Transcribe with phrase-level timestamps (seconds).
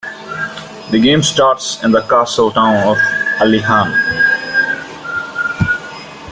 [0.89, 2.97] The game starts in the castle town of
[3.37, 3.91] Aliahan.